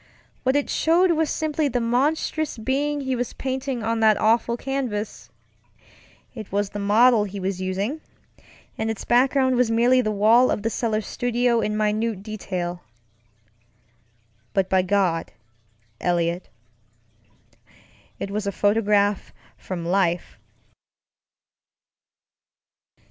What 0.41 0.55
it 0.55 0.67
showed 0.67 1.11
was 1.11 1.29
simply 1.29 1.67
the 1.67 1.79
monstrous 1.79 2.57
being 2.57 3.01
he 3.01 3.15
was 3.15 3.33
painting 3.33 3.83
on 3.83 3.99
that 3.99 4.17
awful 4.17 4.57
canvas. 4.57 5.29
It 6.33 6.51
was 6.51 6.71
the 6.71 6.79
model 6.79 7.25
he 7.25 7.39
was 7.39 7.59
usingŌĆöand 7.59 7.99
its 8.79 9.05
background 9.05 9.57
was 9.57 9.69
merely 9.69 10.01
the 10.01 10.09
wall 10.09 10.49
of 10.49 10.63
the 10.63 10.71
cellar 10.71 11.01
studio 11.01 11.61
in 11.61 11.77
minute 11.77 12.23
detail. 12.23 12.81
But 14.55 14.71
by 14.71 14.81
God, 14.81 15.33
Eliot, 15.99 16.49
it 18.17 18.31
was 18.31 18.47
a 18.47 18.51
photograph 18.51 19.31
from 19.55 19.85
life. 19.85 20.39